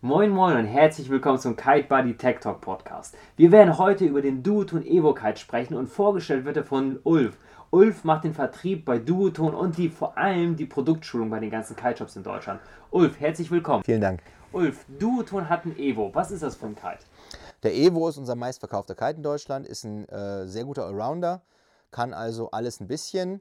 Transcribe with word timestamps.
Moin 0.00 0.30
Moin 0.30 0.56
und 0.56 0.66
herzlich 0.66 1.10
willkommen 1.10 1.40
zum 1.40 1.56
Kite 1.56 1.88
Buddy 1.88 2.16
Tech 2.16 2.38
Talk 2.38 2.60
Podcast. 2.60 3.16
Wir 3.36 3.50
werden 3.50 3.78
heute 3.78 4.04
über 4.04 4.22
den 4.22 4.44
Duoton 4.44 4.86
Evo 4.86 5.12
Kite 5.12 5.38
sprechen 5.40 5.74
und 5.74 5.88
vorgestellt 5.88 6.44
wird 6.44 6.56
er 6.56 6.62
von 6.62 7.00
Ulf. 7.02 7.36
Ulf 7.70 8.04
macht 8.04 8.22
den 8.22 8.32
Vertrieb 8.32 8.84
bei 8.84 9.00
Duoton 9.00 9.56
und 9.56 9.76
die, 9.76 9.88
vor 9.88 10.16
allem 10.16 10.54
die 10.54 10.66
Produktschulung 10.66 11.28
bei 11.30 11.40
den 11.40 11.50
ganzen 11.50 11.74
Kite-Shops 11.74 12.14
in 12.14 12.22
Deutschland. 12.22 12.60
Ulf, 12.92 13.18
herzlich 13.18 13.50
willkommen. 13.50 13.82
Vielen 13.82 14.00
Dank. 14.00 14.22
Ulf, 14.52 14.84
Duoton 15.00 15.48
hat 15.48 15.64
ein 15.64 15.76
Evo. 15.76 16.14
Was 16.14 16.30
ist 16.30 16.44
das 16.44 16.54
für 16.54 16.66
ein 16.66 16.76
Kite? 16.76 17.04
Der 17.64 17.74
Evo 17.74 18.08
ist 18.08 18.18
unser 18.18 18.36
meistverkaufter 18.36 18.94
Kite 18.94 19.16
in 19.16 19.24
Deutschland, 19.24 19.66
ist 19.66 19.82
ein 19.82 20.08
äh, 20.10 20.46
sehr 20.46 20.64
guter 20.64 20.86
Allrounder, 20.86 21.42
kann 21.90 22.14
also 22.14 22.52
alles 22.52 22.78
ein 22.78 22.86
bisschen, 22.86 23.40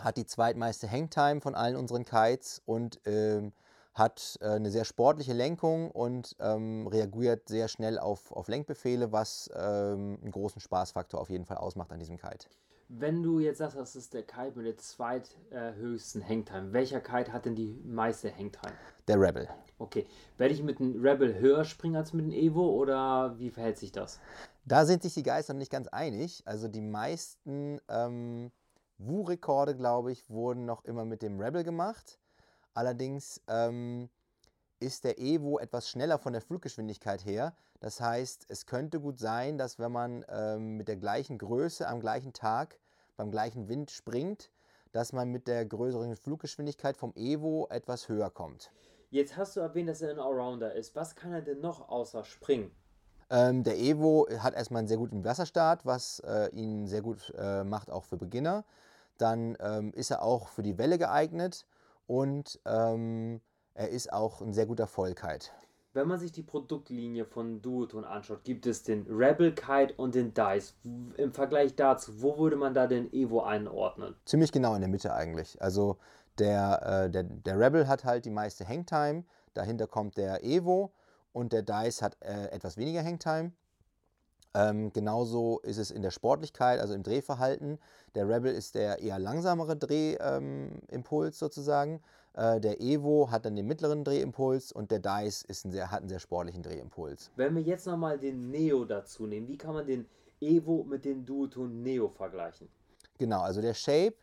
hat 0.00 0.18
die 0.18 0.26
zweitmeiste 0.26 0.88
Hangtime 0.88 1.40
von 1.40 1.56
allen 1.56 1.74
unseren 1.74 2.04
Kites 2.04 2.62
und 2.64 3.00
ähm, 3.06 3.52
hat 3.94 4.38
äh, 4.40 4.46
eine 4.46 4.70
sehr 4.70 4.84
sportliche 4.84 5.32
Lenkung 5.32 5.90
und 5.90 6.36
ähm, 6.40 6.86
reagiert 6.88 7.48
sehr 7.48 7.68
schnell 7.68 7.98
auf, 7.98 8.32
auf 8.32 8.48
Lenkbefehle, 8.48 9.12
was 9.12 9.48
ähm, 9.54 10.18
einen 10.20 10.32
großen 10.32 10.60
Spaßfaktor 10.60 11.20
auf 11.20 11.30
jeden 11.30 11.44
Fall 11.44 11.58
ausmacht 11.58 11.92
an 11.92 12.00
diesem 12.00 12.18
Kite. 12.18 12.48
Wenn 12.88 13.22
du 13.22 13.40
jetzt 13.40 13.58
sagst, 13.58 13.78
das 13.78 13.96
ist 13.96 14.12
der 14.12 14.24
Kite 14.24 14.52
mit 14.56 14.66
der 14.66 14.76
zweithöchsten 14.76 16.28
Hangtime, 16.28 16.72
welcher 16.72 17.00
Kite 17.00 17.32
hat 17.32 17.46
denn 17.46 17.54
die 17.54 17.80
meiste 17.84 18.30
Hangtime? 18.30 18.74
Der 19.08 19.18
Rebel. 19.18 19.48
Okay. 19.78 20.06
Werde 20.36 20.54
ich 20.54 20.62
mit 20.62 20.78
dem 20.80 21.00
Rebel 21.00 21.38
höher 21.38 21.64
springen 21.64 21.96
als 21.96 22.12
mit 22.12 22.26
dem 22.26 22.32
Evo 22.32 22.68
oder 22.68 23.38
wie 23.38 23.50
verhält 23.50 23.78
sich 23.78 23.90
das? 23.90 24.20
Da 24.66 24.84
sind 24.84 25.02
sich 25.02 25.14
die 25.14 25.22
Geister 25.22 25.54
nicht 25.54 25.72
ganz 25.72 25.88
einig. 25.88 26.42
Also 26.44 26.68
die 26.68 26.82
meisten 26.82 27.80
ähm, 27.88 28.50
WU-Rekorde, 28.98 29.74
glaube 29.76 30.12
ich, 30.12 30.28
wurden 30.28 30.66
noch 30.66 30.84
immer 30.84 31.04
mit 31.04 31.22
dem 31.22 31.40
Rebel 31.40 31.64
gemacht. 31.64 32.18
Allerdings 32.74 33.40
ähm, 33.48 34.10
ist 34.80 35.04
der 35.04 35.18
Evo 35.18 35.58
etwas 35.58 35.88
schneller 35.88 36.18
von 36.18 36.32
der 36.32 36.42
Fluggeschwindigkeit 36.42 37.24
her. 37.24 37.54
Das 37.80 38.00
heißt, 38.00 38.46
es 38.48 38.66
könnte 38.66 39.00
gut 39.00 39.18
sein, 39.18 39.58
dass 39.58 39.78
wenn 39.78 39.92
man 39.92 40.24
ähm, 40.28 40.76
mit 40.76 40.88
der 40.88 40.96
gleichen 40.96 41.38
Größe 41.38 41.86
am 41.86 42.00
gleichen 42.00 42.32
Tag 42.32 42.78
beim 43.16 43.30
gleichen 43.30 43.68
Wind 43.68 43.90
springt, 43.90 44.50
dass 44.92 45.12
man 45.12 45.30
mit 45.30 45.48
der 45.48 45.64
größeren 45.64 46.16
Fluggeschwindigkeit 46.16 46.96
vom 46.96 47.12
Evo 47.14 47.66
etwas 47.70 48.08
höher 48.08 48.30
kommt. 48.30 48.72
Jetzt 49.10 49.36
hast 49.36 49.56
du 49.56 49.60
erwähnt, 49.60 49.88
dass 49.88 50.02
er 50.02 50.10
ein 50.10 50.18
Allrounder 50.18 50.74
ist. 50.74 50.96
Was 50.96 51.14
kann 51.14 51.32
er 51.32 51.42
denn 51.42 51.60
noch 51.60 51.88
außer 51.88 52.24
springen? 52.24 52.70
Ähm, 53.30 53.62
der 53.62 53.78
Evo 53.78 54.26
hat 54.38 54.54
erstmal 54.54 54.80
einen 54.80 54.88
sehr 54.88 54.96
guten 54.96 55.24
Wasserstart, 55.24 55.86
was 55.86 56.20
äh, 56.20 56.48
ihn 56.50 56.86
sehr 56.86 57.02
gut 57.02 57.32
äh, 57.38 57.64
macht, 57.64 57.90
auch 57.90 58.04
für 58.04 58.16
Beginner. 58.16 58.64
Dann 59.18 59.56
ähm, 59.60 59.92
ist 59.94 60.10
er 60.10 60.22
auch 60.22 60.48
für 60.48 60.62
die 60.62 60.78
Welle 60.78 60.98
geeignet 60.98 61.64
und 62.06 62.60
ähm, 62.64 63.40
er 63.74 63.88
ist 63.88 64.12
auch 64.12 64.40
ein 64.40 64.52
sehr 64.52 64.66
guter 64.66 64.86
Vollkite. 64.86 65.50
Wenn 65.94 66.08
man 66.08 66.18
sich 66.18 66.32
die 66.32 66.42
Produktlinie 66.42 67.24
von 67.24 67.62
Duoton 67.62 68.04
anschaut, 68.04 68.42
gibt 68.42 68.66
es 68.66 68.82
den 68.82 69.06
Rebel 69.08 69.54
Kite 69.54 69.94
und 69.96 70.16
den 70.16 70.34
Dice. 70.34 70.74
Im 71.16 71.32
Vergleich 71.32 71.76
dazu, 71.76 72.20
wo 72.20 72.36
würde 72.36 72.56
man 72.56 72.74
da 72.74 72.88
den 72.88 73.12
Evo 73.12 73.42
einordnen? 73.42 74.16
Ziemlich 74.24 74.50
genau 74.50 74.74
in 74.74 74.80
der 74.80 74.90
Mitte 74.90 75.14
eigentlich. 75.14 75.60
Also 75.62 75.98
der, 76.40 77.04
äh, 77.04 77.10
der, 77.10 77.22
der 77.22 77.60
Rebel 77.60 77.86
hat 77.86 78.04
halt 78.04 78.24
die 78.24 78.30
meiste 78.30 78.66
Hangtime, 78.66 79.24
dahinter 79.54 79.86
kommt 79.86 80.16
der 80.16 80.42
Evo 80.42 80.92
und 81.32 81.52
der 81.52 81.62
Dice 81.62 82.02
hat 82.02 82.16
äh, 82.20 82.46
etwas 82.48 82.76
weniger 82.76 83.04
Hangtime. 83.04 83.52
Ähm, 84.54 84.92
genauso 84.92 85.58
ist 85.60 85.78
es 85.78 85.90
in 85.90 86.02
der 86.02 86.10
Sportlichkeit, 86.10 86.80
also 86.80 86.94
im 86.94 87.02
Drehverhalten. 87.02 87.78
Der 88.14 88.28
Rebel 88.28 88.52
ist 88.52 88.76
der 88.76 89.00
eher 89.00 89.18
langsamere 89.18 89.76
Drehimpuls 89.76 91.34
ähm, 91.36 91.38
sozusagen. 91.38 92.00
Äh, 92.34 92.60
der 92.60 92.80
Evo 92.80 93.30
hat 93.30 93.44
dann 93.46 93.56
den 93.56 93.66
mittleren 93.66 94.04
Drehimpuls 94.04 94.72
und 94.72 94.90
der 94.90 95.00
Dice 95.00 95.42
ist 95.42 95.64
ein 95.64 95.72
sehr, 95.72 95.90
hat 95.90 96.00
einen 96.00 96.08
sehr 96.08 96.20
sportlichen 96.20 96.62
Drehimpuls. 96.62 97.30
Wenn 97.36 97.54
wir 97.54 97.62
jetzt 97.62 97.86
nochmal 97.86 98.18
den 98.18 98.50
Neo 98.50 98.84
dazu 98.84 99.26
nehmen, 99.26 99.48
wie 99.48 99.58
kann 99.58 99.74
man 99.74 99.86
den 99.86 100.06
Evo 100.40 100.84
mit 100.84 101.04
dem 101.04 101.24
Duoton 101.24 101.82
Neo 101.82 102.08
vergleichen? 102.08 102.68
Genau, 103.18 103.40
also 103.40 103.60
der 103.60 103.74
Shape 103.74 104.14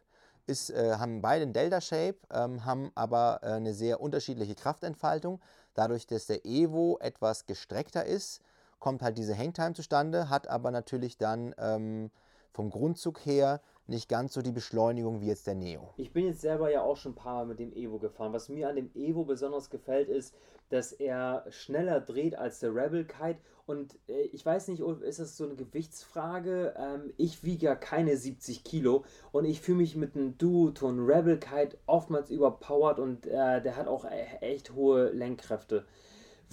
ist, 0.48 0.70
äh, 0.70 0.96
haben 0.98 1.22
beide 1.22 1.44
einen 1.44 1.54
Delta-Shape, 1.54 2.18
ähm, 2.32 2.66
haben 2.66 2.92
aber 2.96 3.40
äh, 3.42 3.48
eine 3.48 3.74
sehr 3.74 4.02
unterschiedliche 4.02 4.56
Kraftentfaltung. 4.56 5.40
Dadurch, 5.74 6.06
dass 6.08 6.26
der 6.26 6.46
Evo 6.46 6.98
etwas 7.00 7.46
gestreckter 7.46 8.06
ist, 8.06 8.42
kommt 8.82 9.02
halt 9.02 9.18
diese 9.18 9.38
Hangtime 9.38 9.74
zustande, 9.74 10.30
hat 10.30 10.50
aber 10.50 10.72
natürlich 10.72 11.18
dann 11.18 11.56
ähm, 11.58 12.12
vom 12.52 12.70
Grundzug 12.70 13.26
her 13.26 13.62
nicht 13.88 14.10
ganz 14.10 14.34
so 14.34 14.42
die 14.42 14.52
Beschleunigung 14.52 15.22
wie 15.22 15.28
jetzt 15.28 15.48
der 15.48 15.56
Neo. 15.56 15.94
Ich 15.98 16.12
bin 16.12 16.26
jetzt 16.26 16.42
selber 16.42 16.72
ja 16.72 16.82
auch 16.82 16.98
schon 16.98 17.14
ein 17.14 17.16
paar 17.16 17.36
Mal 17.36 17.46
mit 17.46 17.60
dem 17.60 17.74
Evo 17.74 18.00
gefahren. 18.00 18.34
Was 18.34 18.50
mir 18.50 18.70
an 18.70 18.76
dem 18.76 18.90
Evo 18.96 19.24
besonders 19.24 19.70
gefällt, 19.70 20.10
ist, 20.10 20.36
dass 20.70 20.94
er 20.94 21.46
schneller 21.50 22.00
dreht 22.00 22.36
als 22.36 22.60
der 22.60 22.74
Rebel 22.74 23.06
Kite. 23.06 23.40
Und 23.66 23.98
äh, 24.08 24.22
ich 24.32 24.46
weiß 24.46 24.70
nicht, 24.70 24.82
ist 24.82 25.20
das 25.20 25.38
so 25.38 25.46
eine 25.46 25.56
Gewichtsfrage? 25.56 26.74
Ähm, 26.78 27.14
ich 27.18 27.44
wiege 27.44 27.68
ja 27.68 27.76
keine 27.76 28.18
70 28.18 28.64
Kilo 28.64 29.04
und 29.32 29.46
ich 29.46 29.62
fühle 29.62 29.78
mich 29.78 29.96
mit 29.96 30.16
einem 30.16 30.38
Duoton 30.38 31.06
Rebel 31.06 31.38
Kite 31.38 31.78
oftmals 31.86 32.30
überpowered 32.32 33.00
und 33.00 33.28
äh, 33.28 33.62
der 33.62 33.76
hat 33.76 33.88
auch 33.88 34.06
e-, 34.06 34.38
echt 34.42 34.74
hohe 34.74 35.10
Lenkkräfte. 35.10 35.86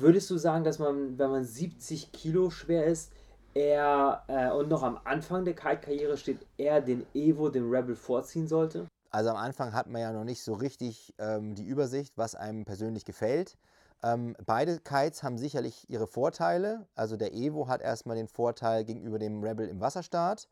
Würdest 0.01 0.31
du 0.31 0.39
sagen, 0.39 0.63
dass 0.63 0.79
man, 0.79 1.19
wenn 1.19 1.31
man 1.31 1.45
70 1.45 2.13
Kilo 2.13 2.51
schwer 2.51 2.87
ist, 2.87 3.11
er 3.55 4.23
äh, 4.29 4.53
und 4.53 4.69
noch 4.69 4.85
am 4.85 5.01
Anfang 5.03 5.45
der 5.45 5.55
Kite-Karriere 5.55 6.17
steht, 6.17 6.47
er 6.57 6.81
den 6.81 7.05
Evo, 7.15 7.49
den 7.49 7.69
Rebel 7.69 7.97
vorziehen 7.97 8.47
sollte? 8.47 8.87
Also 9.11 9.31
am 9.31 9.37
Anfang 9.37 9.73
hat 9.73 9.89
man 9.89 10.01
ja 10.01 10.13
noch 10.13 10.23
nicht 10.23 10.45
so 10.45 10.55
richtig 10.55 11.15
ähm, 11.19 11.57
die 11.57 11.65
Übersicht, 11.65 12.17
was 12.17 12.37
einem 12.37 12.65
persönlich 12.65 13.05
gefällt. 13.05 13.59
Ähm, 14.05 14.37
beide 14.47 14.79
Kites 14.79 15.25
haben 15.25 15.37
sicherlich 15.37 15.91
ihre 15.91 16.07
Vorteile. 16.07 16.87
Also 16.95 17.17
der 17.17 17.35
Evo 17.35 17.67
hat 17.67 17.81
erstmal 17.81 18.17
den 18.17 18.29
Vorteil 18.29 18.85
gegenüber 18.85 19.19
dem 19.19 19.43
Rebel 19.43 19.67
im 19.67 19.81
Wasserstart. 19.81 20.49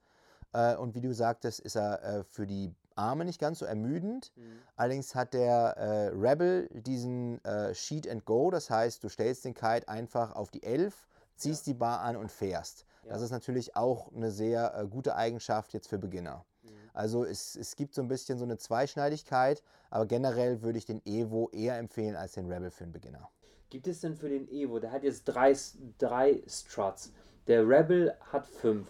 Äh, 0.55 0.75
und 0.75 0.97
wie 0.97 1.01
du 1.01 1.15
sagtest, 1.15 1.61
ist 1.61 1.77
er 1.77 2.03
äh, 2.03 2.25
für 2.25 2.49
die 2.49 2.75
Arme 2.97 3.25
nicht 3.25 3.41
ganz 3.41 3.61
so 3.61 3.65
ermüdend. 3.65 4.33
Mhm. 4.37 4.43
Allerdings 4.77 5.15
hat 5.15 5.35
der 5.35 5.77
äh, 5.77 6.09
Rebel 6.09 6.69
diesen 6.73 7.45
äh, 7.45 7.75
Sheet 7.75 8.09
and 8.09 8.25
Go, 8.25 8.51
das 8.51 8.71
heißt, 8.71 9.05
du 9.05 9.09
stellst 9.09 9.45
den 9.45 9.55
Kite 9.55 9.89
einfach 9.89 10.35
auf 10.35 10.51
die 10.51 10.63
11, 10.63 11.07
ziehst 11.37 11.67
ja. 11.67 11.73
die 11.73 11.79
Bar 11.79 12.01
an 12.01 12.17
und 12.17 12.33
fährst. 12.33 12.85
Ja. 13.05 13.13
Das 13.13 13.23
ist 13.23 13.31
natürlich 13.31 13.77
auch 13.77 14.13
eine 14.13 14.31
sehr 14.31 14.75
äh, 14.77 14.87
gute 14.87 15.15
Eigenschaft 15.17 15.73
jetzt 15.73 15.89
für 15.89 15.99
Beginner. 15.99 16.45
Mhm. 16.63 16.69
Also 16.93 17.25
es, 17.25 17.57
es 17.57 17.77
gibt 17.77 17.95
so 17.95 18.03
ein 18.03 18.09
bisschen 18.09 18.39
so 18.39 18.45
eine 18.45 18.59
Zweischneidigkeit, 18.59 19.63
aber 19.91 20.07
generell 20.07 20.63
würde 20.63 20.79
ich 20.79 20.87
den 20.87 21.01
Evo 21.05 21.51
eher 21.53 21.79
empfehlen 21.79 22.17
als 22.17 22.33
den 22.33 22.51
Rebel 22.51 22.71
für 22.71 22.85
einen 22.85 22.93
Beginner. 22.93 23.31
Gibt 23.69 23.89
es 23.89 24.01
denn 24.01 24.17
für 24.17 24.29
den 24.29 24.49
Evo, 24.49 24.79
der 24.79 24.93
hat 24.93 25.03
jetzt 25.03 25.25
drei, 25.25 25.55
drei 25.99 26.43
Struts, 26.47 27.13
der 27.47 27.69
Rebel 27.69 28.15
hat 28.33 28.47
fünf. 28.47 28.89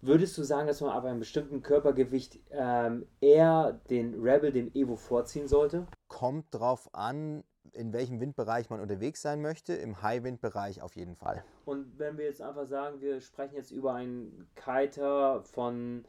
Würdest 0.00 0.38
du 0.38 0.44
sagen, 0.44 0.68
dass 0.68 0.80
man 0.80 0.90
ab 0.90 1.04
einem 1.04 1.18
bestimmten 1.18 1.60
Körpergewicht 1.60 2.38
ähm, 2.50 3.06
eher 3.20 3.80
den 3.90 4.14
Rebel 4.22 4.52
dem 4.52 4.70
Evo 4.72 4.94
vorziehen 4.94 5.48
sollte? 5.48 5.88
Kommt 6.06 6.46
drauf 6.52 6.88
an, 6.92 7.42
in 7.72 7.92
welchem 7.92 8.20
Windbereich 8.20 8.70
man 8.70 8.78
unterwegs 8.78 9.22
sein 9.22 9.42
möchte. 9.42 9.74
Im 9.74 10.00
High-Wind-Bereich 10.00 10.82
auf 10.82 10.94
jeden 10.94 11.16
Fall. 11.16 11.42
Und 11.64 11.98
wenn 11.98 12.16
wir 12.16 12.26
jetzt 12.26 12.40
einfach 12.40 12.66
sagen, 12.66 13.00
wir 13.00 13.20
sprechen 13.20 13.56
jetzt 13.56 13.72
über 13.72 13.94
einen 13.94 14.48
Kiter 14.54 15.42
von 15.42 16.04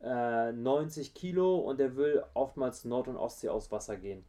äh, 0.00 0.52
90 0.52 1.12
Kilo 1.12 1.56
und 1.56 1.80
der 1.80 1.96
will 1.96 2.22
oftmals 2.34 2.84
Nord- 2.84 3.08
und 3.08 3.16
Ostsee 3.16 3.48
aus 3.48 3.72
Wasser 3.72 3.96
gehen. 3.96 4.24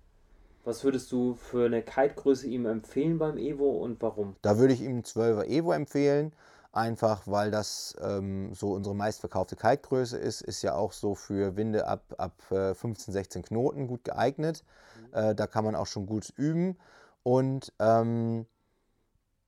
Was 0.64 0.84
würdest 0.84 1.12
du 1.12 1.36
für 1.36 1.66
eine 1.68 1.84
Kite-Größe 1.84 2.48
ihm 2.48 2.66
empfehlen 2.66 3.20
beim 3.20 3.38
Evo 3.38 3.78
und 3.78 4.02
warum? 4.02 4.38
Da 4.42 4.58
würde 4.58 4.74
ich 4.74 4.82
ihm 4.82 5.02
12er 5.02 5.46
Evo 5.46 5.72
empfehlen 5.72 6.34
einfach 6.74 7.28
weil 7.28 7.52
das 7.52 7.96
ähm, 8.02 8.54
so 8.54 8.74
unsere 8.74 8.96
meistverkaufte 8.96 9.56
Kaltgröße 9.56 10.18
ist, 10.18 10.42
ist 10.42 10.62
ja 10.64 10.76
auch 10.76 10.92
so 10.92 11.16
für 11.16 11.56
Winde 11.56 11.88
ab, 11.88 12.02
ab 12.18 12.34
15, 12.50 13.12
äh, 13.12 13.14
16 13.14 13.44
Knoten 13.44 13.88
gut 13.88 14.04
geeignet. 14.04 14.64
Mhm. 15.00 15.14
Äh, 15.14 15.36
da 15.36 15.48
kann 15.48 15.64
man 15.64 15.76
auch 15.76 15.88
schon 15.88 16.06
gut 16.06 16.34
üben 16.36 16.78
und 17.22 17.72
ähm, 17.80 18.46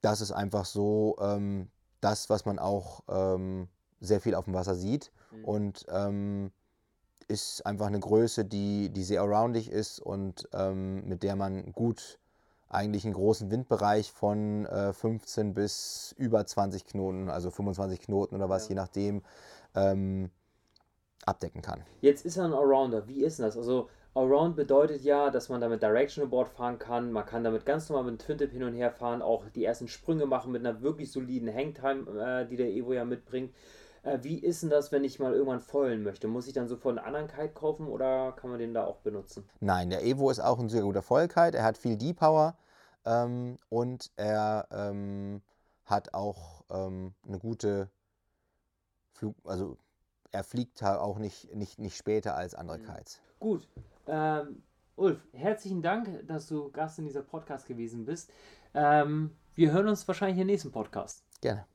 das 0.02 0.22
ist 0.22 0.32
einfach 0.32 0.66
so 0.66 1.18
ähm, 1.20 1.70
das, 2.00 2.30
was 2.30 2.46
man 2.46 2.60
auch 2.60 3.02
ähm, 3.10 3.68
sehr 4.00 4.22
viel 4.22 4.36
auf 4.36 4.46
dem 4.46 4.54
Wasser 4.54 4.76
sieht 4.76 5.12
mhm. 5.32 5.46
und 5.46 5.86
ähm, 5.90 6.52
ist 7.28 7.66
einfach 7.66 7.88
eine 7.88 8.00
Größe, 8.00 8.46
die, 8.46 8.90
die 8.90 9.04
sehr 9.04 9.22
aroundig 9.22 9.72
ist 9.72 10.00
und 10.00 10.48
ähm, 10.54 11.08
mit 11.08 11.24
der 11.24 11.36
man 11.36 11.72
gut 11.72 12.20
eigentlich 12.70 13.06
einen 13.06 13.14
großen 13.14 13.52
Windbereich 13.52 14.12
von 14.12 14.66
äh, 14.66 14.94
15 14.94 15.54
bis 15.54 16.14
über 16.18 16.46
20 16.46 16.86
Knoten, 16.86 17.30
also 17.30 17.52
25 17.52 18.02
Knoten 18.02 18.36
oder 18.36 18.50
was, 18.50 18.64
ja. 18.64 18.70
je 18.70 18.76
nachdem, 18.76 19.22
ähm, 19.76 20.32
abdecken 21.26 21.62
kann. 21.62 21.84
Jetzt 22.02 22.26
ist 22.26 22.38
er 22.38 22.46
ein 22.46 22.54
Allrounder. 22.54 23.08
Wie 23.08 23.24
ist 23.24 23.40
das? 23.40 23.58
Also 23.58 23.90
Allround 24.16 24.56
bedeutet 24.56 25.04
ja, 25.04 25.30
dass 25.30 25.50
man 25.50 25.60
damit 25.60 25.84
Directional 25.84 26.30
Board 26.30 26.48
fahren 26.48 26.80
kann. 26.80 27.12
Man 27.12 27.26
kann 27.26 27.44
damit 27.44 27.66
ganz 27.66 27.90
normal 27.90 28.10
mit 28.12 28.22
Twin 28.22 28.38
Tip 28.38 28.52
hin 28.52 28.64
und 28.64 28.74
her 28.74 28.92
fahren, 28.92 29.22
auch 29.22 29.44
die 29.50 29.66
ersten 29.66 29.90
Sprünge 29.90 30.26
machen 30.26 30.54
mit 30.54 30.66
einer 30.66 30.82
wirklich 30.82 31.12
soliden 31.12 31.54
Hangtime, 31.54 32.10
äh, 32.22 32.48
die 32.48 32.56
der 32.56 32.70
Evo 32.70 32.94
ja 32.94 33.04
mitbringt. 33.04 33.54
Äh, 34.06 34.20
wie 34.24 34.38
ist 34.40 34.62
denn 34.64 34.70
das, 34.70 34.92
wenn 34.92 35.04
ich 35.04 35.20
mal 35.20 35.34
irgendwann 35.34 35.60
foilen 35.60 36.04
möchte? 36.04 36.28
Muss 36.28 36.48
ich 36.48 36.54
dann 36.54 36.68
sofort 36.68 36.98
einen 36.98 37.06
anderen 37.06 37.28
Kite 37.28 37.50
kaufen 37.54 37.88
oder 37.88 38.32
kann 38.34 38.50
man 38.50 38.60
den 38.60 38.74
da 38.74 38.86
auch 38.86 39.00
benutzen? 39.00 39.48
Nein, 39.60 39.90
der 39.90 40.04
Evo 40.06 40.30
ist 40.30 40.40
auch 40.40 40.60
ein 40.60 40.70
sehr 40.70 40.84
guter 40.84 41.02
Foil-Kite. 41.02 41.58
Er 41.58 41.64
hat 41.64 41.78
viel 41.78 41.98
D-Power. 41.98 42.56
ähm, 43.06 43.58
und 43.70 44.12
er 44.16 44.68
ähm, 44.72 45.42
hat 45.86 46.14
auch 46.14 46.64
ähm, 46.72 47.14
eine 47.28 47.38
gute 47.40 47.90
Flug, 49.14 49.36
also 49.44 49.78
er 50.32 50.44
fliegt 50.44 50.82
halt 50.82 51.00
auch 51.00 51.18
nicht, 51.20 51.54
nicht, 51.54 51.78
nicht 51.80 51.96
später 51.98 52.36
als 52.36 52.56
andere 52.56 52.80
Mhm. 52.80 52.84
Kites. 52.86 53.22
Gut. 53.40 53.68
Ähm, 54.08 54.64
Ulf, 54.98 55.20
herzlichen 55.34 55.82
Dank, 55.82 56.26
dass 56.28 56.48
du 56.48 56.72
Gast 56.72 57.00
in 57.00 57.06
dieser 57.06 57.22
Podcast 57.22 57.68
gewesen 57.68 58.06
bist. 58.06 58.32
Ähm, 58.74 59.32
wir 59.56 59.72
hören 59.72 59.88
uns 59.88 60.08
wahrscheinlich 60.08 60.40
im 60.40 60.48
nächsten 60.48 60.72
Podcast. 60.72 61.24
Gerne. 61.42 61.66